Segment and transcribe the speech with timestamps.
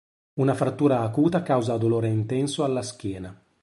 [0.39, 3.39] Una frattura acuta causa dolore intenso alla schiena.